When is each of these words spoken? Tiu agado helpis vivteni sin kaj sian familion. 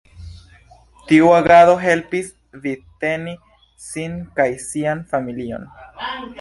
Tiu 1.11 1.29
agado 1.39 1.75
helpis 1.83 2.33
vivteni 2.65 3.37
sin 3.91 4.19
kaj 4.41 4.51
sian 4.67 5.07
familion. 5.15 5.73